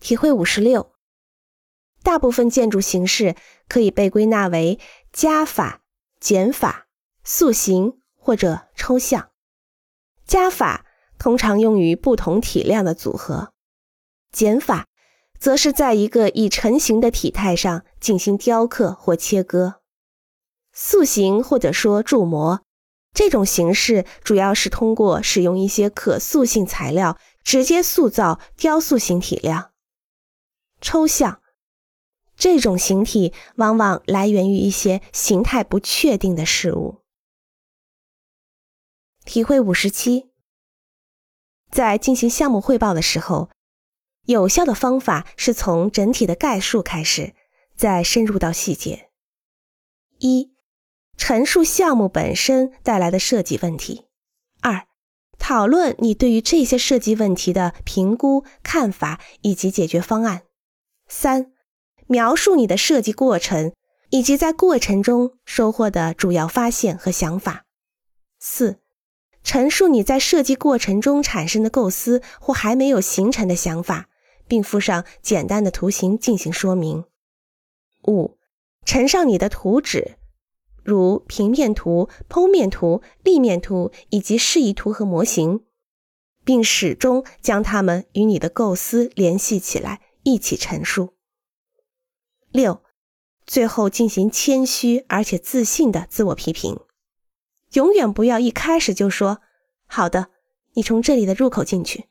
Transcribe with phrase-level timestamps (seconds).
[0.00, 0.92] 体会五十六，
[2.02, 3.36] 大部分建筑形式
[3.68, 4.80] 可以被归纳为
[5.12, 5.82] 加法、
[6.18, 6.86] 减法、
[7.22, 9.30] 塑形或者抽象。
[10.26, 10.86] 加法
[11.18, 13.52] 通常用于不同体量的组合，
[14.32, 14.86] 减法
[15.38, 19.82] 则是在一个已成型的体态上进行雕刻或切割。
[20.72, 22.62] 塑形或者说铸模
[23.12, 29.69] 这种形式主要是通过使用一些可塑性材料，直接塑造雕塑型体量。
[30.80, 31.42] 抽象
[32.36, 37.02] 这种形体往往来源于一些形态不确定的事物。
[39.24, 40.30] 体会五十七，
[41.70, 43.50] 在进行项目汇报的时候，
[44.24, 47.34] 有效的方法是从整体的概述开始，
[47.76, 49.10] 再深入到细节。
[50.18, 50.52] 一、
[51.16, 54.06] 陈述项目本身带来的设计问题；
[54.62, 54.86] 二、
[55.38, 60.44] 讨论你对于这些设计问题的评估、看法以及解决方案。
[61.12, 61.50] 三、
[62.06, 63.72] 描述你的设计过程
[64.10, 67.66] 以及在过程中收获的主要发现和想法。
[68.38, 68.78] 四、
[69.42, 74.08] 陈述你在设计过程中产生的构思或还没有形成的想法，
[74.46, 77.04] 并附上简单的图形进行说明。
[78.06, 78.38] 五、
[78.84, 80.16] 呈上你的图纸，
[80.84, 85.64] 如平面图、剖面图、立面图以及示意图和模型，
[86.44, 90.00] 并始终将它们与你的构思联系起来。
[90.22, 91.14] 一起陈述。
[92.50, 92.82] 六，
[93.46, 96.80] 最后进行谦虚而且自信的自我批评，
[97.72, 99.40] 永远不要一开始就说
[99.86, 100.28] “好的，
[100.74, 102.06] 你从这里的入口进去”，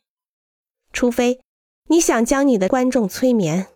[0.93, 1.41] 除非
[1.87, 3.67] 你想将你的观众催眠。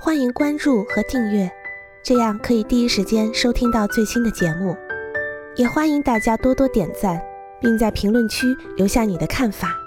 [0.00, 1.50] 欢迎关注和订阅，
[2.04, 4.76] 这样可以第一时间收听到最新的节目。
[5.56, 7.22] 也欢迎大家多多点赞，
[7.60, 8.46] 并在评论区
[8.76, 9.81] 留下你的看法。